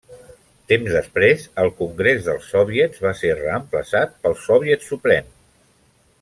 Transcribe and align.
Temps 0.71 0.87
després 0.95 1.43
el 1.63 1.69
Congrés 1.81 2.25
dels 2.29 2.47
Soviets 2.55 3.05
va 3.07 3.13
ser 3.21 3.35
reemplaçat 3.43 4.17
pel 4.25 4.39
Soviet 4.47 4.89
Suprem. 4.89 5.31